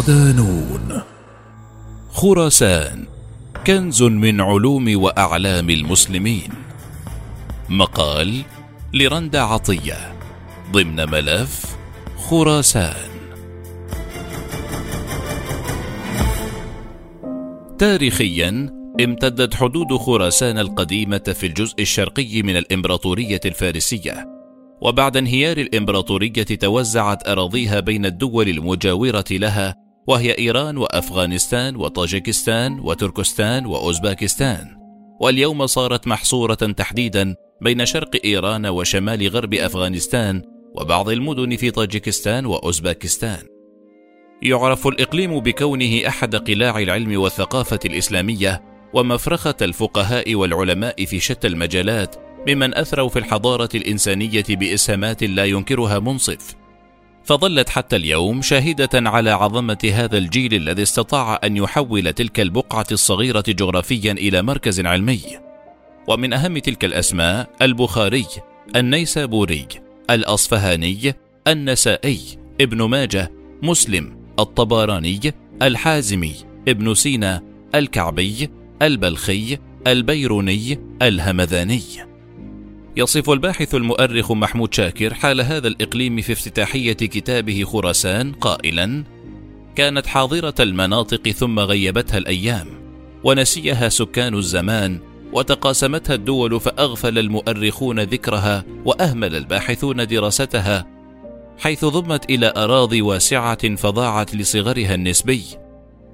ودانون 0.00 1.02
خراسان 2.10 3.04
كنز 3.66 4.02
من 4.02 4.40
علوم 4.40 5.02
وأعلام 5.02 5.70
المسلمين. 5.70 6.50
مقال 7.68 8.42
لرندا 8.94 9.40
عطية 9.40 10.14
ضمن 10.72 11.10
ملف 11.10 11.76
خراسان. 12.16 13.10
تاريخيا 17.78 18.70
امتدت 19.00 19.54
حدود 19.54 19.96
خراسان 19.96 20.58
القديمة 20.58 21.34
في 21.34 21.46
الجزء 21.46 21.82
الشرقي 21.82 22.42
من 22.42 22.56
الإمبراطورية 22.56 23.40
الفارسية. 23.44 24.26
وبعد 24.80 25.16
انهيار 25.16 25.56
الإمبراطورية 25.56 26.42
توزعت 26.42 27.28
أراضيها 27.28 27.80
بين 27.80 28.06
الدول 28.06 28.48
المجاورة 28.48 29.24
لها 29.30 29.79
وهي 30.06 30.38
إيران 30.38 30.76
وأفغانستان 30.76 31.76
وطاجكستان 31.76 32.80
وتركستان 32.80 33.66
وأوزباكستان. 33.66 34.76
واليوم 35.20 35.66
صارت 35.66 36.06
محصورة 36.06 36.54
تحديدا 36.54 37.34
بين 37.60 37.86
شرق 37.86 38.10
إيران 38.24 38.66
وشمال 38.66 39.28
غرب 39.28 39.54
أفغانستان 39.54 40.42
وبعض 40.74 41.08
المدن 41.08 41.56
في 41.56 41.70
طاجكستان 41.70 42.46
وأوزباكستان. 42.46 43.46
يعرف 44.42 44.86
الإقليم 44.86 45.40
بكونه 45.40 46.08
أحد 46.08 46.36
قلاع 46.36 46.78
العلم 46.78 47.20
والثقافة 47.20 47.78
الإسلامية 47.84 48.62
ومفرخة 48.94 49.54
الفقهاء 49.62 50.34
والعلماء 50.34 51.04
في 51.04 51.20
شتى 51.20 51.46
المجالات 51.46 52.16
ممن 52.48 52.74
أثروا 52.74 53.08
في 53.08 53.18
الحضارة 53.18 53.68
الإنسانية 53.74 54.44
بإسهامات 54.48 55.24
لا 55.24 55.44
ينكرها 55.44 55.98
منصف. 55.98 56.59
فظلت 57.24 57.68
حتى 57.68 57.96
اليوم 57.96 58.42
شاهدة 58.42 58.90
على 58.94 59.30
عظمة 59.30 59.92
هذا 59.94 60.18
الجيل 60.18 60.54
الذي 60.54 60.82
استطاع 60.82 61.40
أن 61.44 61.56
يحول 61.56 62.12
تلك 62.12 62.40
البقعة 62.40 62.86
الصغيرة 62.92 63.44
جغرافيا 63.48 64.12
إلى 64.12 64.42
مركز 64.42 64.80
علمي. 64.80 65.20
ومن 66.08 66.32
أهم 66.32 66.58
تلك 66.58 66.84
الأسماء 66.84 67.50
البخاري 67.62 68.26
النيسابوري 68.76 69.66
الأصفهاني 70.10 71.14
النسائي 71.48 72.20
ابن 72.60 72.82
ماجه 72.82 73.32
مسلم 73.62 74.16
الطبراني 74.38 75.20
الحازمي 75.62 76.34
ابن 76.68 76.94
سينا 76.94 77.42
الكعبي 77.74 78.50
البلخي 78.82 79.58
البيروني 79.86 80.78
الهمذاني. 81.02 82.09
يصف 82.96 83.30
الباحث 83.30 83.74
المؤرخ 83.74 84.32
محمود 84.32 84.74
شاكر 84.74 85.14
حال 85.14 85.40
هذا 85.40 85.68
الإقليم 85.68 86.20
في 86.20 86.32
افتتاحية 86.32 86.92
كتابه 86.92 87.64
خراسان 87.64 88.32
قائلا 88.32 89.04
كانت 89.76 90.06
حاضرة 90.06 90.54
المناطق 90.60 91.28
ثم 91.28 91.58
غيبتها 91.58 92.18
الأيام 92.18 92.66
ونسيها 93.24 93.88
سكان 93.88 94.34
الزمان 94.34 95.00
وتقاسمتها 95.32 96.14
الدول 96.14 96.60
فأغفل 96.60 97.18
المؤرخون 97.18 98.00
ذكرها 98.00 98.64
وأهمل 98.84 99.36
الباحثون 99.36 100.06
دراستها 100.06 100.86
حيث 101.58 101.84
ضمت 101.84 102.30
إلى 102.30 102.52
أراضي 102.56 103.02
واسعة 103.02 103.76
فضاعت 103.76 104.34
لصغرها 104.34 104.94
النسبي 104.94 105.42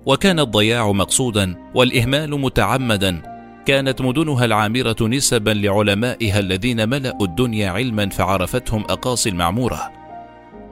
وكان 0.07 0.41
الضياع 0.41 0.93
مقصودا 0.93 1.71
والإهمال 1.75 2.41
متعمدا 2.41 3.36
كانت 3.67 4.01
مدنها 4.01 4.45
العامرة 4.45 4.97
نسبا 5.01 5.51
لعلمائها 5.51 6.39
الذين 6.39 6.89
ملأوا 6.89 7.27
الدنيا 7.27 7.71
علما 7.71 8.09
فعرفتهم 8.09 8.83
أقاصي 8.83 9.29
المعمورة. 9.29 9.93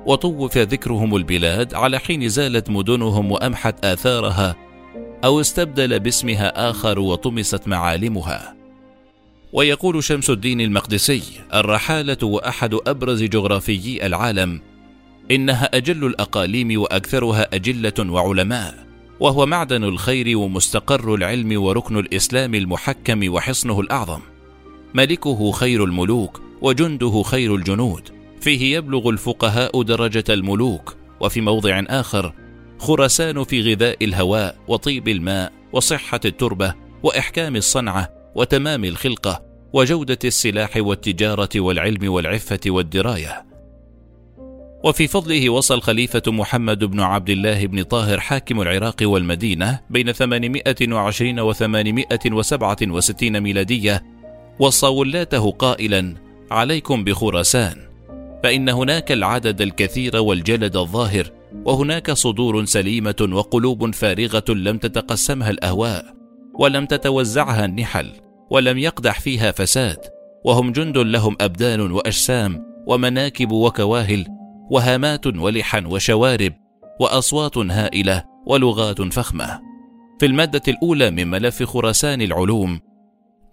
وطوف 0.07 0.59
ذكرهم 0.59 1.17
البلاد 1.17 1.75
على 1.75 1.99
حين 1.99 2.29
زالت 2.29 2.71
مدنهم 2.71 3.33
وأمحت 3.33 3.85
آثارها 3.85 4.57
أو 5.25 5.41
استبدل 5.41 6.01
باسمها 6.01 6.71
آخر 6.71 6.99
وطمست 6.99 7.69
معالمها. 7.69 8.57
ويقول 9.53 10.05
شمس 10.05 10.31
الدين 10.31 10.61
المقدسي 10.61 11.23
الرحالة 11.55 12.19
وأحد 12.23 12.75
أبرز 12.87 13.23
جغرافيي 13.23 14.07
العالم 14.07 14.61
إنها 15.31 15.71
أجل 15.75 16.07
الأقاليم 16.07 16.81
وأكثرها 16.81 17.49
أجلة 17.55 18.13
وعلماء. 18.13 18.94
وهو 19.21 19.47
معدن 19.47 19.85
الخير 19.85 20.39
ومستقر 20.39 21.15
العلم 21.15 21.63
وركن 21.63 21.99
الإسلام 21.99 22.55
المحكم 22.55 23.33
وحصنه 23.33 23.81
الأعظم. 23.81 24.21
ملكه 24.95 25.51
خير 25.51 25.85
الملوك 25.85 26.41
وجنده 26.63 27.23
خير 27.23 27.55
الجنود. 27.55 28.09
فيه 28.41 28.77
يبلغ 28.77 29.09
الفقهاء 29.09 29.83
درجة 29.83 30.25
الملوك. 30.29 30.97
وفي 31.21 31.41
موضع 31.41 31.83
آخر 31.87 32.33
خرسان 32.79 33.45
في 33.45 33.73
غذاء 33.73 34.05
الهواء 34.05 34.59
وطيب 34.69 35.09
الماء 35.09 35.53
وصحة 35.73 36.21
التربة 36.25 36.75
وإحكام 37.03 37.57
الصنعة 37.57 38.09
وتمام 38.35 38.85
الخلقة 38.85 39.43
وجودة 39.73 40.19
السلاح 40.25 40.77
والتجارة 40.77 41.49
والعلم 41.57 42.13
والعفة 42.13 42.61
والدراية. 42.67 43.54
وفي 44.85 45.07
فضله 45.07 45.51
وصى 45.51 45.75
الخليفة 45.75 46.23
محمد 46.27 46.85
بن 46.85 47.01
عبد 47.01 47.31
الله 47.31 47.67
بن 47.67 47.83
طاهر 47.83 48.21
حاكم 48.21 48.61
العراق 48.61 48.97
والمدينة 49.03 49.81
بين 49.91 50.13
820 50.13 51.41
و 51.41 51.53
867 51.53 53.41
ميلادية 53.41 54.05
وصى 54.59 54.87
ولاته 54.87 55.51
قائلا 55.51 56.15
عليكم 56.51 57.05
بخراسان. 57.05 57.77
فإن 58.43 58.69
هناك 58.69 59.13
العدد 59.13 59.63
الكثير 59.63 60.17
والجلد 60.17 60.77
الظاهر 60.77 61.31
وهناك 61.65 62.11
صدور 62.11 62.65
سليمة 62.65 63.29
وقلوب 63.33 63.95
فارغة 63.95 64.45
لم 64.49 64.79
تتقسمها 64.79 65.51
الأهواء 65.51 66.15
ولم 66.55 66.87
تتوزعها 66.87 67.65
النحل 67.65 68.13
ولم 68.51 68.79
يقدح 68.79 69.21
فيها 69.21 69.53
فساد 69.53 69.99
وهم 70.45 70.73
جند 70.73 70.99
لهم 70.99 71.37
أبدان 71.41 71.81
وأجسام 71.81 72.67
ومناكب 72.87 73.53
وكواهل 73.53 74.44
وهامات 74.71 75.27
ولحا 75.27 75.85
وشوارب 75.87 76.53
وأصوات 77.01 77.59
هائلة 77.59 78.25
ولغات 78.47 79.03
فخمة. 79.03 79.61
في 80.21 80.27
المادة 80.27 80.63
الأولى 80.69 81.11
من 81.11 81.31
ملف 81.31 81.63
خراسان 81.63 82.23
العلوم 82.23 82.81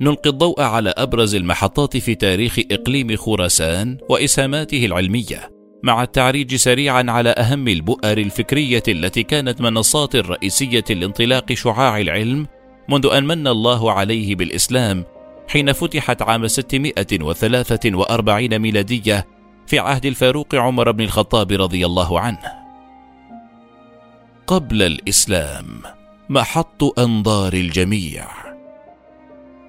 نلقي 0.02 0.30
الضوء 0.30 0.62
على 0.62 0.94
أبرز 0.98 1.36
المحطات 1.36 1.98
في 1.98 2.16
تاريخ 2.16 2.60
إقليم 2.72 3.16
خراسان 3.16 3.98
وإسهاماته 4.10 4.86
العلمية 4.86 5.50
مع 5.84 6.04
التعريج 6.04 6.56
سريعا 6.56 7.06
على 7.08 7.30
أهم 7.30 7.68
البؤر 7.68 8.18
الفكرية 8.18 8.84
التي 8.88 9.24
كانت 9.24 9.62
منصات 9.62 10.16
رئيسية 10.16 10.84
لانطلاق 10.90 11.54
شعاع 11.54 12.00
العلم 12.00 12.48
منذ 12.90 13.10
أن 13.14 13.24
من 13.24 13.48
الله 13.48 13.92
عليه 13.92 14.36
بالإسلام 14.36 15.06
حين 15.48 15.74
فتحت 15.74 16.22
عام 16.22 16.48
643 16.48 18.60
ميلادية 18.60 19.28
في 19.72 19.80
عهد 19.80 20.06
الفاروق 20.06 20.56
عمر 20.56 20.92
بن 20.92 21.04
الخطاب 21.04 21.52
رضي 21.52 21.86
الله 21.86 22.20
عنه. 22.20 22.52
قبل 24.48 24.82
الإسلام 24.82 25.66
محط 26.30 27.00
أنظار 27.00 27.54
الجميع. 27.54 28.28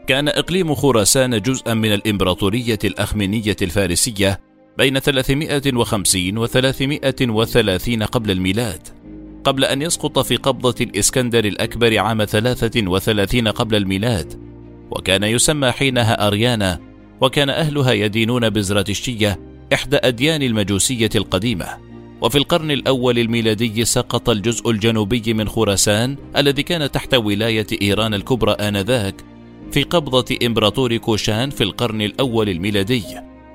كان 0.07 0.29
إقليم 0.29 0.75
خراسان 0.75 1.41
جزءا 1.41 1.75
من 1.75 1.93
الإمبراطورية 1.93 2.79
الأخمينية 2.85 3.57
الفارسية 3.63 4.41
بين 4.79 4.99
350 4.99 6.39
و 6.39 6.47
330 6.47 8.03
قبل 8.03 8.31
الميلاد 8.31 8.89
قبل 9.45 9.65
أن 9.65 9.83
يسقط 9.83 10.19
في 10.19 10.37
قبضة 10.37 10.75
الإسكندر 10.81 11.45
الأكبر 11.45 11.99
عام 11.99 12.25
33 12.25 13.49
قبل 13.49 13.77
الميلاد 13.77 14.41
وكان 14.91 15.23
يسمى 15.23 15.71
حينها 15.71 16.27
أريانا 16.27 16.79
وكان 17.21 17.51
أهلها 17.51 17.93
يدينون 17.93 18.51
بزراتشتيه 18.51 19.52
إحدى 19.75 19.97
أديان 19.97 20.43
المجوسية 20.43 21.11
القديمة 21.15 21.67
وفي 22.21 22.39
القرن 22.39 22.71
الأول 22.71 23.19
الميلادي 23.19 23.85
سقط 23.85 24.31
الجزء 24.31 24.71
الجنوبي 24.71 25.35
من 25.35 25.49
خراسان 25.49 26.17
الذي 26.37 26.63
كان 26.63 26.91
تحت 26.91 27.15
ولاية 27.15 27.67
إيران 27.83 28.15
الكبرى 28.15 28.53
آنذاك 28.53 29.15
في 29.73 29.83
قبضة 29.83 30.37
إمبراطور 30.47 30.97
كوشان 30.97 31.51
في 31.51 31.65
القرن 31.65 32.03
الأول 32.03 32.49
الميلادي. 32.49 33.03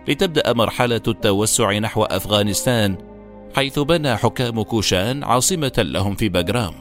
لتبدأ 0.07 0.53
مرحلة 0.53 1.01
التوسع 1.07 1.77
نحو 1.77 2.03
أفغانستان 2.03 2.97
حيث 3.55 3.79
بنى 3.79 4.17
حكام 4.17 4.61
كوشان 4.61 5.23
عاصمة 5.23 5.73
لهم 5.77 6.15
في 6.15 6.29
باغرام 6.29 6.73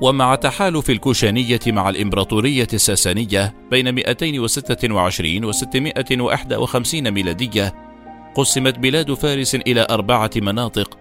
ومع 0.00 0.34
تحالف 0.34 0.90
الكوشانية 0.90 1.60
مع 1.66 1.88
الإمبراطورية 1.88 2.68
الساسانية 2.72 3.54
بين 3.70 3.94
226 3.94 5.44
و 5.44 5.52
651 5.52 7.10
ميلادية 7.10 7.85
قسمت 8.36 8.78
بلاد 8.78 9.14
فارس 9.14 9.54
إلى 9.54 9.86
أربعة 9.90 10.30
مناطق 10.36 10.98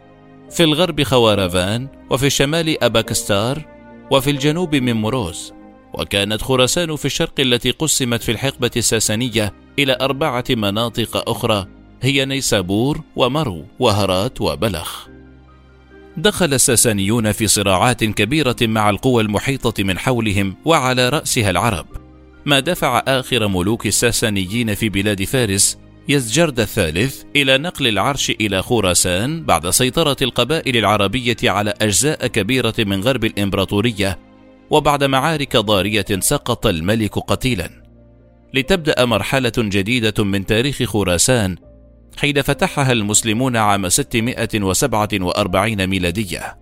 في 0.52 0.64
الغرب 0.64 1.04
خوارفان 1.04 1.88
وفي 2.10 2.26
الشمال 2.26 2.84
أباكستار 2.84 3.66
وفي 4.12 4.32
الجنوب 4.32 4.76
من 4.76 4.94
مروز 4.94 5.54
وكانت 5.94 6.42
خراسان 6.42 6.96
في 6.96 7.06
الشرق 7.06 7.40
التي 7.40 7.72
قسمت 7.72 8.24
في 8.24 8.32
الحقبة 8.32 8.72
الساسانية 8.78 9.54
إلى 9.80 9.98
أربعة 10.02 10.44
مناطق 10.50 11.30
أخرى 11.30 11.68
هي 12.02 12.26
نيسابور 12.26 13.02
ومرو 13.16 13.66
وهرات 13.80 14.42
وبلخ. 14.42 15.08
دخل 16.18 16.54
الساسانيون 16.54 17.32
في 17.32 17.48
صراعات 17.48 18.04
كبيرة 18.04 18.56
مع 18.62 18.90
القوى 18.90 19.24
المحيطة 19.24 19.84
من 19.84 20.00
حولهم 20.00 20.56
وعلى 20.66 21.10
رأسها 21.10 21.50
العرب 21.50 21.86
ما 22.46 22.60
دفع 22.60 23.04
آخر 23.08 23.48
ملوك 23.48 23.88
الساسانيين 23.88 24.76
في 24.76 24.90
بلاد 24.90 25.24
فارس 25.24 25.78
يزجرد 26.08 26.60
الثالث 26.60 27.24
إلى 27.36 27.58
نقل 27.58 27.88
العرش 27.88 28.30
إلى 28.30 28.62
خراسان 28.62 29.44
بعد 29.44 29.70
سيطرة 29.70 30.18
القبائل 30.22 30.78
العربية 30.78 31.38
على 31.44 31.74
أجزاء 31.82 32.28
كبيرة 32.28 32.74
من 32.80 33.02
غرب 33.02 33.26
الإمبراطورية 33.26 34.20
وبعد 34.70 35.04
معارك 35.04 35.58
ضارية 35.58 36.06
سقط 36.20 36.68
الملك 36.68 37.20
قتيلا. 37.20 37.70
لتبدأ 38.54 39.06
مرحلة 39.06 39.54
جديدة 39.58 40.24
من 40.24 40.46
تاريخ 40.46 40.84
خراسان 40.84 41.56
حين 42.18 42.42
فتحها 42.42 42.92
المسلمون 42.92 43.58
عام 43.58 43.90
647 43.90 45.88
ميلادية. 45.88 46.58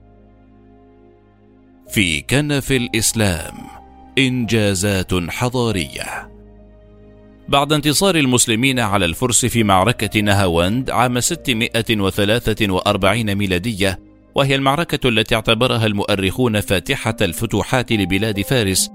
في 1.89 2.21
كنف 2.21 2.71
الإسلام 2.71 3.53
إنجازات 4.17 5.13
حضارية. 5.29 6.32
بعد 7.49 7.73
انتصار 7.73 8.15
المسلمين 8.15 8.79
على 8.79 9.05
الفرس 9.05 9.45
في 9.45 9.63
معركة 9.63 10.19
نهاوند 10.19 10.89
عام 10.89 11.19
643 11.19 13.35
ميلادية 13.35 13.99
وهي 14.35 14.55
المعركة 14.55 15.09
التي 15.09 15.35
اعتبرها 15.35 15.85
المؤرخون 15.85 16.59
فاتحة 16.59 17.15
الفتوحات 17.21 17.91
لبلاد 17.91 18.41
فارس 18.41 18.91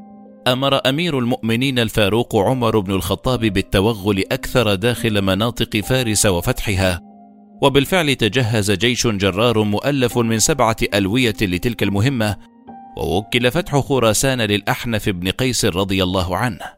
أمر 0.53 0.89
أمير 0.89 1.19
المؤمنين 1.19 1.79
الفاروق 1.79 2.37
عمر 2.37 2.79
بن 2.79 2.93
الخطاب 2.93 3.41
بالتوغل 3.41 4.25
أكثر 4.33 4.75
داخل 4.75 5.23
مناطق 5.23 5.81
فارس 5.81 6.27
وفتحها. 6.27 7.01
وبالفعل 7.63 8.15
تجهز 8.15 8.71
جيش 8.71 9.07
جرار 9.07 9.63
مؤلف 9.63 10.19
من 10.19 10.39
سبعة 10.39 10.77
ألوية 10.95 11.35
لتلك 11.43 11.83
المهمة 11.83 12.37
ووكل 12.97 13.51
فتح 13.51 13.79
خراسان 13.79 14.41
للأحنف 14.41 15.09
بن 15.09 15.31
قيس 15.31 15.65
رضي 15.65 16.03
الله 16.03 16.37
عنه. 16.37 16.78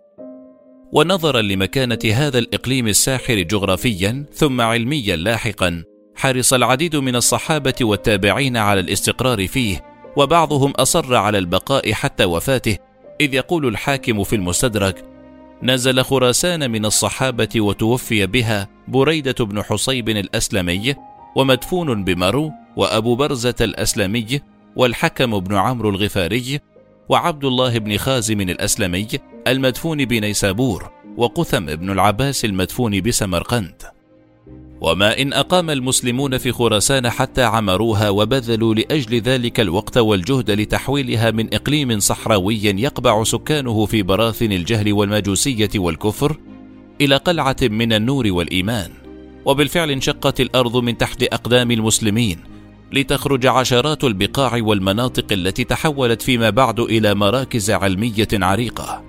ونظرا 0.92 1.42
لمكانة 1.42 1.98
هذا 2.14 2.38
الإقليم 2.38 2.88
الساحر 2.88 3.34
جغرافيا 3.34 4.24
ثم 4.34 4.60
علميا 4.60 5.16
لاحقا 5.16 5.84
حرص 6.14 6.52
العديد 6.52 6.96
من 6.96 7.16
الصحابة 7.16 7.74
والتابعين 7.80 8.56
على 8.56 8.80
الاستقرار 8.80 9.46
فيه 9.46 9.84
وبعضهم 10.16 10.70
أصر 10.70 11.14
على 11.14 11.38
البقاء 11.38 11.92
حتى 11.92 12.24
وفاته 12.24 12.76
إذ 13.20 13.34
يقول 13.34 13.66
الحاكم 13.66 14.24
في 14.24 14.36
المستدرك 14.36 15.04
نزل 15.62 16.02
خراسان 16.02 16.70
من 16.70 16.84
الصحابة 16.84 17.48
وتوفي 17.56 18.26
بها 18.26 18.68
بريدة 18.88 19.44
بن 19.44 19.62
حصيب 19.62 20.08
الأسلمي 20.08 20.94
ومدفون 21.36 22.04
بمرو 22.04 22.52
وأبو 22.76 23.14
برزة 23.14 23.54
الأسلمي 23.60 24.40
والحكم 24.76 25.40
بن 25.40 25.54
عمرو 25.54 25.90
الغفاري 25.90 26.60
وعبد 27.10 27.44
الله 27.44 27.78
بن 27.78 27.96
خازم 27.96 28.40
الأسلمي 28.40 29.08
المدفون 29.46 30.04
بنيسابور 30.04 30.90
وقثم 31.16 31.66
بن 31.66 31.90
العباس 31.90 32.44
المدفون 32.44 33.00
بسمرقند. 33.00 33.82
وما 34.80 35.18
إن 35.18 35.32
أقام 35.32 35.70
المسلمون 35.70 36.38
في 36.38 36.52
خراسان 36.52 37.10
حتى 37.10 37.42
عمروها 37.42 38.10
وبذلوا 38.10 38.74
لأجل 38.74 39.20
ذلك 39.20 39.60
الوقت 39.60 39.98
والجهد 39.98 40.50
لتحويلها 40.50 41.30
من 41.30 41.54
إقليم 41.54 41.98
صحراوي 41.98 42.64
يقبع 42.64 43.24
سكانه 43.24 43.86
في 43.86 44.02
براثن 44.02 44.52
الجهل 44.52 44.92
والمجوسية 44.92 45.70
والكفر 45.76 46.36
إلى 47.00 47.16
قلعة 47.16 47.56
من 47.62 47.92
النور 47.92 48.26
والإيمان. 48.26 48.90
وبالفعل 49.44 49.90
انشقت 49.90 50.40
الأرض 50.40 50.76
من 50.76 50.98
تحت 50.98 51.22
أقدام 51.22 51.70
المسلمين 51.70 52.49
لتخرج 52.92 53.46
عشرات 53.46 54.04
البقاع 54.04 54.58
والمناطق 54.62 55.32
التي 55.32 55.64
تحولت 55.64 56.22
فيما 56.22 56.50
بعد 56.50 56.80
إلى 56.80 57.14
مراكز 57.14 57.70
علمية 57.70 58.28
عريقة. 58.32 59.04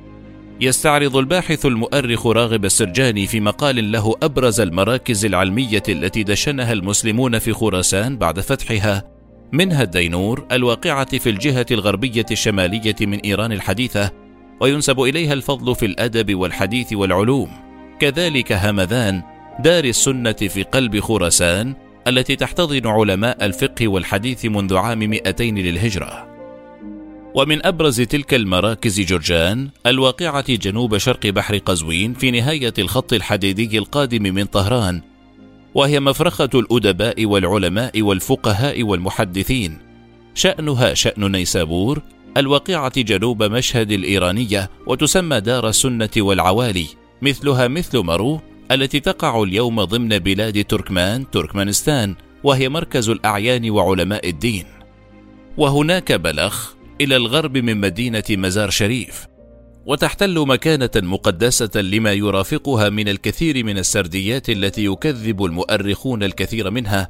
يستعرض 0.61 1.17
الباحث 1.17 1.65
المؤرخ 1.65 2.27
راغب 2.27 2.65
السرجاني 2.65 3.27
في 3.27 3.39
مقال 3.39 3.91
له 3.91 4.15
أبرز 4.23 4.59
المراكز 4.59 5.25
العلمية 5.25 5.83
التي 5.89 6.23
دشنها 6.23 6.73
المسلمون 6.73 7.39
في 7.39 7.53
خراسان 7.53 8.17
بعد 8.17 8.39
فتحها 8.39 9.03
منها 9.51 9.83
الدينور 9.83 10.45
الواقعة 10.51 11.17
في 11.17 11.29
الجهة 11.29 11.65
الغربية 11.71 12.25
الشمالية 12.31 12.95
من 13.01 13.19
إيران 13.19 13.51
الحديثة 13.51 14.11
وينسب 14.61 15.01
إليها 15.01 15.33
الفضل 15.33 15.75
في 15.75 15.85
الأدب 15.85 16.35
والحديث 16.35 16.93
والعلوم. 16.93 17.49
كذلك 17.99 18.51
همذان 18.51 19.21
دار 19.59 19.83
السنة 19.83 20.31
في 20.31 20.63
قلب 20.63 20.99
خراسان 20.99 21.75
التي 22.07 22.35
تحتضن 22.35 22.87
علماء 22.87 23.45
الفقه 23.45 23.87
والحديث 23.87 24.45
منذ 24.45 24.75
عام 24.75 24.99
200 24.99 25.43
للهجرة. 25.43 26.27
ومن 27.35 27.65
أبرز 27.65 28.01
تلك 28.01 28.33
المراكز 28.33 29.01
جرجان 29.01 29.69
الواقعة 29.85 30.53
جنوب 30.53 30.97
شرق 30.97 31.27
بحر 31.27 31.57
قزوين 31.57 32.13
في 32.13 32.31
نهاية 32.31 32.73
الخط 32.79 33.13
الحديدي 33.13 33.77
القادم 33.77 34.23
من 34.23 34.45
طهران، 34.45 35.01
وهي 35.73 35.99
مفرخة 35.99 36.49
الأدباء 36.55 37.25
والعلماء 37.25 38.01
والفقهاء 38.01 38.83
والمحدثين. 38.83 39.77
شأنها 40.35 40.93
شأن 40.93 41.31
نيسابور 41.31 42.01
الواقعة 42.37 43.01
جنوب 43.01 43.43
مشهد 43.43 43.91
الإيرانية 43.91 44.69
وتسمى 44.87 45.39
دار 45.39 45.69
السنة 45.69 46.09
والعوالي، 46.17 46.87
مثلها 47.21 47.67
مثل 47.67 47.99
مرو 47.99 48.41
التي 48.71 48.99
تقع 48.99 49.43
اليوم 49.43 49.83
ضمن 49.83 50.19
بلاد 50.19 50.65
تركمان 50.65 51.31
تركمانستان 51.31 52.15
وهي 52.43 52.69
مركز 52.69 53.09
الأعيان 53.09 53.69
وعلماء 53.69 54.29
الدين. 54.29 54.65
وهناك 55.57 56.11
بلخ 56.11 56.73
إلى 57.01 57.15
الغرب 57.15 57.57
من 57.57 57.77
مدينة 57.77 58.23
مزار 58.29 58.69
شريف 58.69 59.27
وتحتل 59.85 60.39
مكانة 60.47 60.89
مقدسة 60.95 61.81
لما 61.81 62.13
يرافقها 62.13 62.89
من 62.89 63.07
الكثير 63.07 63.65
من 63.65 63.77
السرديات 63.77 64.49
التي 64.49 64.85
يكذب 64.85 65.45
المؤرخون 65.45 66.23
الكثير 66.23 66.69
منها 66.69 67.09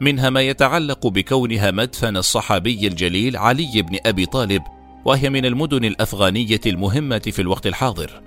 منها 0.00 0.30
ما 0.30 0.40
يتعلق 0.40 1.06
بكونها 1.06 1.70
مدفن 1.70 2.16
الصحابي 2.16 2.86
الجليل 2.86 3.36
علي 3.36 3.82
بن 3.82 3.98
أبي 4.06 4.26
طالب 4.26 4.62
وهي 5.04 5.30
من 5.30 5.46
المدن 5.46 5.84
الأفغانية 5.84 6.60
المهمة 6.66 7.18
في 7.18 7.42
الوقت 7.42 7.66
الحاضر. 7.66 8.22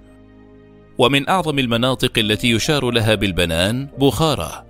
ومن 1.00 1.30
أعظم 1.30 1.60
المناطق 1.60 2.20
التي 2.20 2.52
يشار 2.52 2.92
لها 2.92 3.16
بالبنان 3.16 3.88
بخارى 4.00 4.66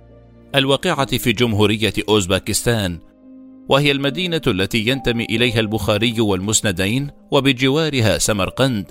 الواقعة 0.54 1.16
في 1.16 1.32
جمهورية 1.32 1.92
أوزباكستان 2.08 2.98
وهي 3.68 3.90
المدينة 3.90 4.40
التي 4.46 4.86
ينتمي 4.86 5.24
إليها 5.24 5.60
البخاري 5.60 6.20
والمسندين 6.20 7.10
وبجوارها 7.30 8.18
سمرقند 8.18 8.90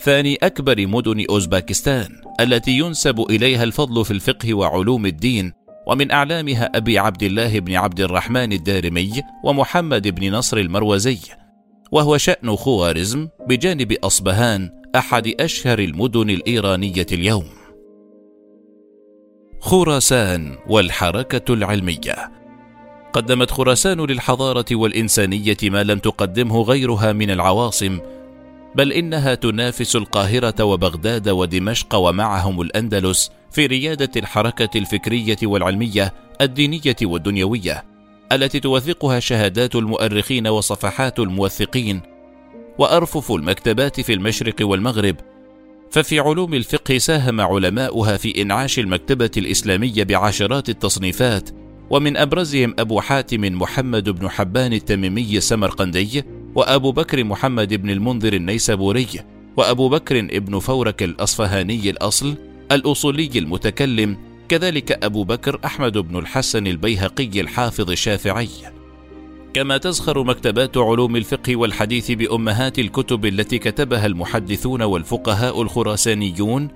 ثاني 0.00 0.38
أكبر 0.42 0.86
مدن 0.86 1.24
أوزباكستان 1.30 2.08
التي 2.40 2.70
ينسب 2.70 3.20
إليها 3.30 3.64
الفضل 3.64 4.04
في 4.04 4.10
الفقه 4.10 4.54
وعلوم 4.54 5.06
الدين 5.06 5.52
ومن 5.86 6.10
أعلامها 6.10 6.70
أبي 6.74 6.98
عبد 6.98 7.22
الله 7.22 7.60
بن 7.60 7.74
عبد 7.74 8.00
الرحمن 8.00 8.52
الدارمي 8.52 9.12
ومحمد 9.44 10.08
بن 10.08 10.32
نصر 10.32 10.56
المروزي 10.56 11.18
وهو 11.92 12.16
شأن 12.16 12.56
خوارزم 12.56 13.28
بجانب 13.48 13.92
أصبهان 13.92 14.70
أحد 14.96 15.34
أشهر 15.40 15.78
المدن 15.78 16.30
الإيرانية 16.30 17.06
اليوم. 17.12 17.44
خراسان 19.60 20.56
والحركة 20.68 21.54
العلمية. 21.54 22.32
قدمت 23.12 23.50
خراسان 23.50 24.00
للحضارة 24.00 24.64
والإنسانية 24.72 25.56
ما 25.62 25.82
لم 25.82 25.98
تقدمه 25.98 26.62
غيرها 26.62 27.12
من 27.12 27.30
العواصم 27.30 27.98
بل 28.74 28.92
إنها 28.92 29.34
تنافس 29.34 29.96
القاهرة 29.96 30.64
وبغداد 30.64 31.28
ودمشق 31.28 31.94
ومعهم 31.94 32.60
الأندلس 32.60 33.30
في 33.50 33.66
ريادة 33.66 34.10
الحركة 34.16 34.78
الفكرية 34.78 35.36
والعلمية 35.42 36.14
الدينية 36.40 36.96
والدنيوية 37.02 37.84
التي 38.32 38.60
توثقها 38.60 39.20
شهادات 39.20 39.74
المؤرخين 39.74 40.46
وصفحات 40.46 41.18
الموثقين 41.18 42.15
وأرفف 42.78 43.32
المكتبات 43.32 44.00
في 44.00 44.12
المشرق 44.12 44.54
والمغرب 44.60 45.16
ففي 45.90 46.20
علوم 46.20 46.54
الفقه 46.54 46.98
ساهم 46.98 47.40
علماؤها 47.40 48.16
في 48.16 48.42
إنعاش 48.42 48.78
المكتبة 48.78 49.30
الإسلامية 49.36 50.04
بعشرات 50.04 50.68
التصنيفات 50.68 51.50
ومن 51.90 52.16
أبرزهم 52.16 52.74
أبو 52.78 53.00
حاتم 53.00 53.40
محمد 53.40 54.10
بن 54.10 54.28
حبان 54.28 54.72
التميمي 54.72 55.36
السمرقندي 55.36 56.24
وأبو 56.54 56.92
بكر 56.92 57.24
محمد 57.24 57.74
بن 57.74 57.90
المنذر 57.90 58.32
النيسابوري 58.32 59.06
وأبو 59.56 59.88
بكر 59.88 60.18
ابن 60.18 60.58
فورك 60.58 61.02
الأصفهاني 61.02 61.90
الأصل 61.90 62.34
الأصولي 62.72 63.30
المتكلم 63.36 64.16
كذلك 64.48 65.04
أبو 65.04 65.24
بكر 65.24 65.60
أحمد 65.64 65.98
بن 65.98 66.18
الحسن 66.18 66.66
البيهقي 66.66 67.40
الحافظ 67.40 67.90
الشافعي. 67.90 68.75
كما 69.56 69.76
تزخر 69.76 70.22
مكتبات 70.22 70.76
علوم 70.76 71.16
الفقه 71.16 71.56
والحديث 71.56 72.10
بأمهات 72.10 72.78
الكتب 72.78 73.26
التي 73.26 73.58
كتبها 73.58 74.06
المحدثون 74.06 74.82
والفقهاء 74.82 75.62
الخراسانيون 75.62 76.68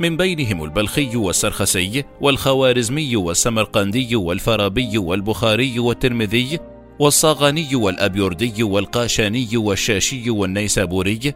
من 0.00 0.16
بينهم 0.16 0.64
البلخي 0.64 1.16
والسرخسي 1.16 2.04
والخوارزمي 2.20 3.16
والسمرقندي 3.16 4.16
والفارابي 4.16 4.98
والبخاري 4.98 5.78
والترمذي 5.78 6.58
والصاغاني 6.98 7.74
والأبيردي 7.74 8.62
والقاشاني 8.62 9.56
والشاشي 9.56 10.30
والنيسابوري 10.30 11.34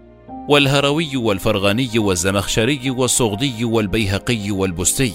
والهروي 0.48 1.16
والفرغاني 1.16 1.98
والزمخشري 1.98 2.90
والصغدي 2.90 3.64
والبيهقي 3.64 4.50
والبستي. 4.50 5.14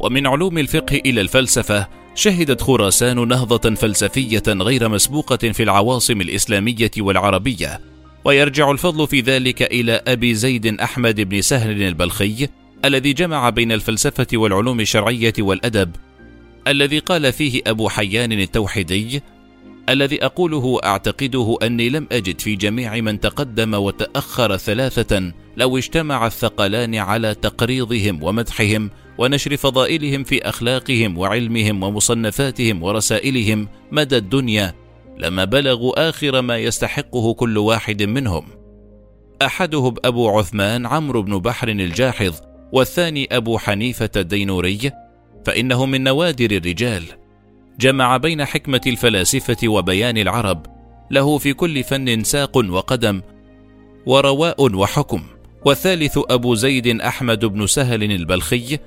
ومن 0.00 0.26
علوم 0.26 0.58
الفقه 0.58 1.00
إلى 1.06 1.20
الفلسفة 1.20 2.03
شهدت 2.14 2.62
خراسان 2.62 3.28
نهضة 3.28 3.74
فلسفية 3.74 4.42
غير 4.48 4.88
مسبوقة 4.88 5.36
في 5.36 5.62
العواصم 5.62 6.20
الإسلامية 6.20 6.90
والعربية 6.98 7.80
ويرجع 8.24 8.70
الفضل 8.70 9.06
في 9.06 9.20
ذلك 9.20 9.62
إلى 9.62 10.02
أبي 10.06 10.34
زيد 10.34 10.66
أحمد 10.80 11.20
بن 11.20 11.40
سهل 11.40 11.82
البلخي 11.82 12.48
الذي 12.84 13.12
جمع 13.12 13.50
بين 13.50 13.72
الفلسفة 13.72 14.26
والعلوم 14.34 14.80
الشرعية 14.80 15.32
والأدب 15.38 15.90
الذي 16.68 16.98
قال 16.98 17.32
فيه 17.32 17.62
أبو 17.66 17.88
حيان 17.88 18.32
التوحيدي 18.32 19.22
الذي 19.88 20.24
أقوله 20.24 20.58
وأعتقده 20.58 21.58
أني 21.62 21.88
لم 21.88 22.08
أجد 22.12 22.40
في 22.40 22.56
جميع 22.56 23.00
من 23.00 23.20
تقدم 23.20 23.74
وتأخر 23.74 24.56
ثلاثة 24.56 25.32
لو 25.56 25.78
اجتمع 25.78 26.26
الثقلان 26.26 26.94
على 26.94 27.34
تقريضهم 27.34 28.22
ومدحهم 28.22 28.90
ونشر 29.18 29.56
فضائلهم 29.56 30.24
في 30.24 30.42
أخلاقهم 30.42 31.18
وعلمهم 31.18 31.82
ومصنفاتهم 31.82 32.82
ورسائلهم 32.82 33.68
مدى 33.92 34.16
الدنيا 34.16 34.74
لما 35.18 35.44
بلغوا 35.44 36.08
آخر 36.08 36.42
ما 36.42 36.58
يستحقه 36.58 37.34
كل 37.34 37.58
واحد 37.58 38.02
منهم. 38.02 38.46
أحدهم 39.42 39.94
أبو 40.04 40.38
عثمان 40.38 40.86
عمرو 40.86 41.22
بن 41.22 41.38
بحر 41.38 41.68
الجاحظ 41.68 42.34
والثاني 42.72 43.28
أبو 43.32 43.58
حنيفة 43.58 44.10
الدينوري 44.16 44.90
فإنه 45.46 45.86
من 45.86 46.04
نوادر 46.04 46.50
الرجال. 46.50 47.04
جمع 47.80 48.16
بين 48.16 48.44
حكمة 48.44 48.80
الفلاسفة 48.86 49.68
وبيان 49.68 50.18
العرب 50.18 50.66
له 51.10 51.38
في 51.38 51.52
كل 51.52 51.84
فن 51.84 52.24
ساق 52.24 52.56
وقدم 52.56 53.22
ورواء 54.06 54.74
وحكم. 54.74 55.33
والثالث 55.64 56.18
أبو 56.30 56.54
زيد 56.54 57.00
أحمد 57.00 57.44
بن 57.44 57.66
سهل 57.66 58.02
البلخي 58.02 58.78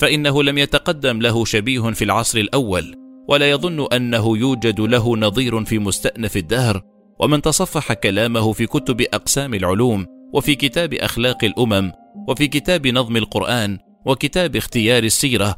فإنه 0.00 0.42
لم 0.42 0.58
يتقدم 0.58 1.22
له 1.22 1.44
شبيه 1.44 1.80
في 1.90 2.04
العصر 2.04 2.38
الأول 2.38 2.94
ولا 3.28 3.50
يظن 3.50 3.86
أنه 3.92 4.38
يوجد 4.38 4.80
له 4.80 5.16
نظير 5.16 5.64
في 5.64 5.78
مستأنف 5.78 6.36
الدهر 6.36 6.82
ومن 7.18 7.42
تصفح 7.42 7.92
كلامه 7.92 8.52
في 8.52 8.66
كتب 8.66 9.00
أقسام 9.00 9.54
العلوم 9.54 10.06
وفي 10.32 10.54
كتاب 10.54 10.94
أخلاق 10.94 11.44
الأمم 11.44 11.92
وفي 12.28 12.48
كتاب 12.48 12.86
نظم 12.86 13.16
القرآن 13.16 13.78
وكتاب 14.06 14.56
اختيار 14.56 15.04
السيرة 15.04 15.56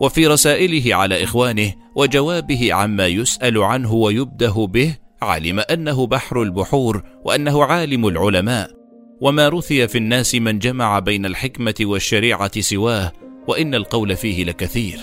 وفي 0.00 0.26
رسائله 0.26 0.94
على 0.94 1.24
إخوانه 1.24 1.72
وجوابه 1.96 2.72
عما 2.72 3.06
يسأل 3.06 3.58
عنه 3.58 3.92
ويبده 3.92 4.66
به 4.70 4.96
علم 5.22 5.60
أنه 5.60 6.06
بحر 6.06 6.42
البحور 6.42 7.02
وأنه 7.24 7.64
عالم 7.64 8.06
العلماء. 8.08 8.81
وما 9.22 9.48
رثي 9.48 9.88
في 9.88 9.98
الناس 9.98 10.34
من 10.34 10.58
جمع 10.58 10.98
بين 10.98 11.26
الحكمة 11.26 11.74
والشريعة 11.80 12.60
سواه 12.60 13.12
وإن 13.48 13.74
القول 13.74 14.16
فيه 14.16 14.44
لكثير. 14.44 15.00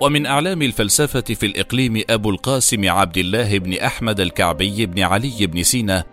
ومن 0.00 0.26
أعلام 0.26 0.62
الفلسفة 0.62 1.20
في 1.20 1.46
الإقليم 1.46 2.02
أبو 2.10 2.30
القاسم 2.30 2.90
عبد 2.90 3.18
الله 3.18 3.58
بن 3.58 3.74
أحمد 3.74 4.20
الكعبي 4.20 4.86
بن 4.86 5.02
علي 5.02 5.46
بن 5.46 5.62
سينا 5.62 6.04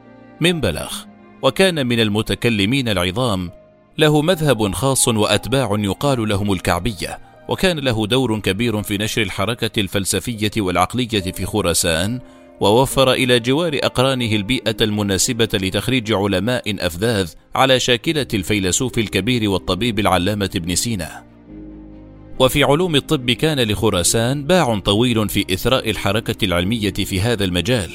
من 0.41 0.61
بلخ 0.61 1.05
وكان 1.41 1.87
من 1.87 1.99
المتكلمين 1.99 2.89
العظام 2.89 3.51
له 3.97 4.21
مذهب 4.21 4.73
خاص 4.73 5.07
وأتباع 5.07 5.75
يقال 5.79 6.29
لهم 6.29 6.53
الكعبية 6.53 7.19
وكان 7.47 7.79
له 7.79 8.07
دور 8.07 8.39
كبير 8.39 8.83
في 8.83 8.97
نشر 8.97 9.21
الحركة 9.21 9.79
الفلسفية 9.79 10.51
والعقلية 10.57 11.31
في 11.31 11.45
خراسان 11.45 12.19
ووفر 12.59 13.13
إلى 13.13 13.39
جوار 13.39 13.79
أقرانه 13.83 14.35
البيئة 14.35 14.75
المناسبة 14.81 15.49
لتخريج 15.53 16.13
علماء 16.13 16.63
أفذاذ 16.67 17.31
على 17.55 17.79
شاكلة 17.79 18.27
الفيلسوف 18.33 18.97
الكبير 18.97 19.49
والطبيب 19.49 19.99
العلامة 19.99 20.49
ابن 20.55 20.75
سينا. 20.75 21.23
وفي 22.39 22.63
علوم 22.63 22.95
الطب 22.95 23.31
كان 23.31 23.59
لخراسان 23.59 24.43
باع 24.43 24.79
طويل 24.79 25.29
في 25.29 25.45
إثراء 25.53 25.89
الحركة 25.89 26.45
العلمية 26.45 26.93
في 26.93 27.21
هذا 27.21 27.45
المجال 27.45 27.91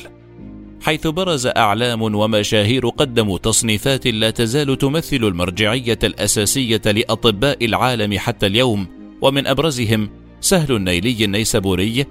حيث 0.82 1.06
برز 1.06 1.46
أعلام 1.46 2.02
ومشاهير 2.02 2.88
قدموا 2.88 3.38
تصنيفات 3.38 4.06
لا 4.06 4.30
تزال 4.30 4.78
تمثل 4.78 5.16
المرجعية 5.16 5.98
الأساسية 6.04 6.80
لأطباء 6.86 7.64
العالم 7.64 8.18
حتى 8.18 8.46
اليوم 8.46 8.86
ومن 9.20 9.46
أبرزهم 9.46 10.10
سهل 10.40 10.76
النيلي 10.76 11.24
النيسابوري 11.24 12.06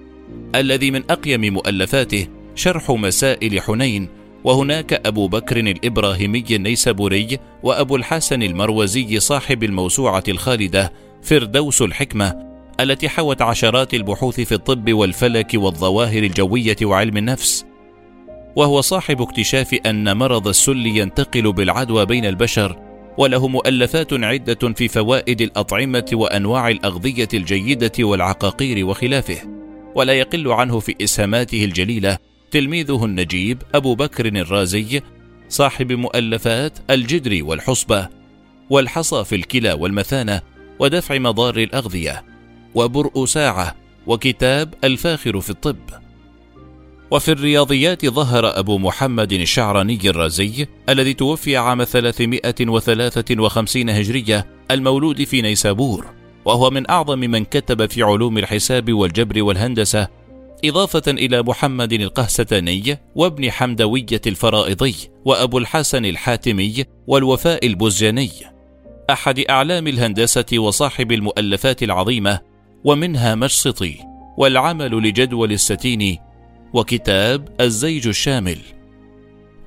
الذي 0.55 0.91
من 0.91 1.03
أقيم 1.09 1.53
مؤلفاته 1.53 2.27
شرح 2.57 2.91
مسائل 2.91 3.61
حنين 3.61 4.09
وهناك 4.43 4.93
أبو 4.93 5.27
بكر 5.27 5.57
الإبراهيمي 5.57 6.45
النيسابوري 6.51 7.39
وأبو 7.63 7.95
الحسن 7.95 8.43
المروزي 8.43 9.19
صاحب 9.19 9.63
الموسوعة 9.63 10.23
الخالدة 10.27 10.93
فردوس 11.21 11.81
الحكمة 11.81 12.47
التي 12.79 13.09
حوت 13.09 13.41
عشرات 13.41 13.93
البحوث 13.93 14.41
في 14.41 14.51
الطب 14.51 14.93
والفلك 14.93 15.51
والظواهر 15.53 16.23
الجوية 16.23 16.75
وعلم 16.83 17.17
النفس. 17.17 17.65
وهو 18.55 18.81
صاحب 18.81 19.21
اكتشاف 19.21 19.73
أن 19.73 20.17
مرض 20.17 20.47
السل 20.47 20.85
ينتقل 20.85 21.53
بالعدوى 21.53 22.05
بين 22.05 22.25
البشر 22.25 22.79
وله 23.17 23.47
مؤلفات 23.47 24.13
عدة 24.13 24.73
في 24.73 24.87
فوائد 24.87 25.41
الأطعمة 25.41 26.09
وأنواع 26.13 26.69
الأغذية 26.69 27.27
الجيدة 27.33 27.91
والعقاقير 27.99 28.85
وخلافه 28.85 29.37
ولا 29.95 30.13
يقل 30.13 30.51
عنه 30.51 30.79
في 30.79 30.95
إسهاماته 31.01 31.65
الجليلة. 31.65 32.26
تلميذه 32.51 33.05
النجيب 33.05 33.61
أبو 33.75 33.95
بكر 33.95 34.25
الرازي 34.25 35.01
صاحب 35.49 35.91
مؤلفات 35.91 36.79
الجدر 36.89 37.43
والحصبة 37.43 38.07
والحصى 38.69 39.23
في 39.23 39.35
الكلى 39.35 39.73
والمثانة 39.73 40.41
ودفع 40.79 41.17
مضار 41.17 41.57
الأغذية 41.57 42.23
وبرء 42.75 43.25
ساعة 43.25 43.75
وكتاب 44.07 44.73
الفاخر 44.83 45.41
في 45.41 45.49
الطب. 45.49 45.75
وفي 47.11 47.31
الرياضيات 47.31 48.05
ظهر 48.05 48.59
أبو 48.59 48.77
محمد 48.77 49.33
الشعراني 49.33 49.99
الرازي 50.05 50.67
الذي 50.89 51.13
توفي 51.13 51.57
عام 51.57 51.83
353 51.83 53.89
هجرية 53.89 54.47
المولود 54.71 55.23
في 55.23 55.41
نيسابور 55.41 56.05
وهو 56.45 56.69
من 56.69 56.89
أعظم 56.89 57.19
من 57.19 57.45
كتب 57.45 57.89
في 57.89 58.03
علوم 58.03 58.37
الحساب 58.37 58.93
والجبر 58.93 59.43
والهندسة 59.43 60.07
إضافة 60.65 61.03
إلى 61.07 61.43
محمد 61.43 61.93
القهستاني 61.93 62.97
وابن 63.15 63.51
حمدوية 63.51 64.21
الفرائضي 64.27 64.95
وأبو 65.25 65.57
الحسن 65.57 66.05
الحاتمي 66.05 66.85
والوفاء 67.07 67.67
البزجاني. 67.67 68.31
أحد 69.09 69.39
أعلام 69.39 69.87
الهندسة 69.87 70.45
وصاحب 70.53 71.11
المؤلفات 71.11 71.83
العظيمة 71.83 72.39
ومنها 72.83 73.35
مشسطي 73.35 73.97
والعمل 74.37 74.91
لجدول 74.91 75.51
الستين 75.51 76.17
وكتاب 76.73 77.49
الزيج 77.61 78.07
الشامل. 78.07 78.57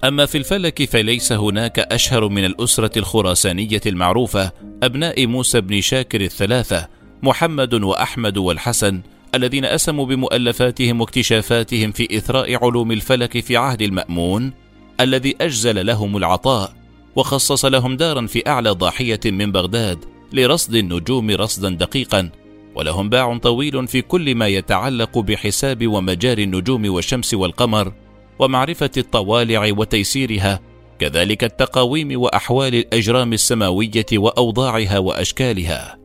أما 0.05 0.27
في 0.27 0.39
الفلك 0.39 0.85
فليس 0.85 1.33
هناك 1.33 1.79
أشهر 1.79 2.29
من 2.29 2.45
الأسرة 2.45 2.99
الخراسانية 2.99 3.81
المعروفة 3.87 4.53
أبناء 4.83 5.27
موسى 5.27 5.61
بن 5.61 5.81
شاكر 5.81 6.21
الثلاثة 6.21 6.89
محمد 7.23 7.75
وأحمد 7.75 8.39
والحسن 8.39 9.03
الذين 9.35 9.65
أسموا 9.65 10.07
بمؤلفاتهم 10.07 11.01
واكتشافاتهم 11.01 11.93
في 11.93 12.19
إثراء 12.19 12.65
علوم 12.65 12.93
الفلك 12.93 13.41
في 13.41 13.57
عهد 13.57 13.83
المأمون 13.83 14.53
الذي 15.01 15.37
أجزل 15.41 15.87
لهم 15.87 16.17
العطاء 16.17 16.73
وخصص 17.17 17.65
لهم 17.65 17.97
دارا 17.97 18.27
في 18.27 18.49
أعلى 18.49 18.71
ضاحية 18.71 19.21
من 19.25 19.53
بغداد 19.53 19.99
لرصد 20.33 20.75
النجوم 20.75 21.31
رصدا 21.31 21.69
دقيقا 21.71 22.31
ولهم 22.75 23.09
باع 23.09 23.39
طويل 23.39 23.87
في 23.87 24.03
كل 24.03 24.35
ما 24.35 24.49
يتعلق 24.49 25.19
بحساب 25.19 25.87
ومجاري 25.87 26.45
النجوم 26.45 26.91
والشمس 26.91 27.35
والقمر 27.35 27.93
ومعرفة 28.39 28.91
الطوالع 28.97 29.73
وتيسيرها 29.77 30.61
كذلك 30.99 31.45
التقاويم 31.45 32.21
وأحوال 32.21 32.75
الأجرام 32.75 33.33
السماوية 33.33 34.07
وأوضاعها 34.13 34.99
وأشكالها. 34.99 36.00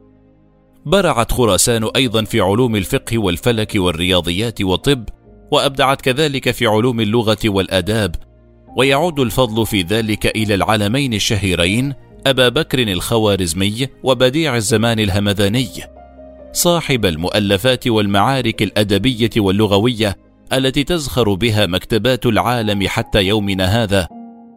برعت 0.85 1.31
خراسان 1.31 1.89
أيضا 1.95 2.23
في 2.23 2.41
علوم 2.41 2.75
الفقه 2.75 3.17
والفلك 3.17 3.71
والرياضيات 3.75 4.61
والطب 4.61 5.09
وأبدعت 5.51 6.01
كذلك 6.01 6.51
في 6.51 6.67
علوم 6.67 6.99
اللغة 6.99 7.37
والآداب. 7.45 8.15
ويعود 8.77 9.19
الفضل 9.19 9.65
في 9.65 9.81
ذلك 9.81 10.25
إلى 10.25 10.55
العالمين 10.55 11.13
الشهيرين 11.13 11.93
أبا 12.27 12.49
بكر 12.49 12.79
الخوارزمي 12.79 13.87
وبديع 14.03 14.55
الزمان 14.55 14.99
الهمذاني. 14.99 15.69
صاحب 16.51 17.05
المؤلفات 17.05 17.87
والمعارك 17.87 18.61
الأدبية 18.61 19.29
واللغوية 19.37 20.17
التي 20.53 20.83
تزخر 20.83 21.33
بها 21.33 21.65
مكتبات 21.65 22.25
العالم 22.25 22.87
حتى 22.87 23.23
يومنا 23.23 23.83
هذا. 23.83 24.07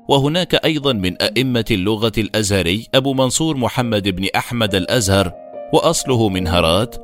وهناك 0.09 0.55
أيضا 0.55 0.93
من 0.93 1.23
أئمة 1.23 1.65
اللغة 1.71 2.13
الأزهري 2.19 2.87
أبو 2.95 3.15
منصور 3.15 3.57
محمد 3.57 4.09
بن 4.09 4.27
أحمد 4.37 4.75
الأزهر 4.75 5.48
وأصله 5.73 6.29
من 6.29 6.49
هرات 6.49 6.97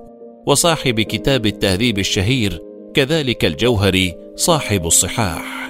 وصاحب 0.47 1.00
كتاب 1.00 1.47
التهذيب 1.47 1.99
الشهير 1.99 2.62
كذلك 2.94 3.44
الجوهري 3.44 4.14
صاحب 4.37 4.87
الصحاح. 4.87 5.63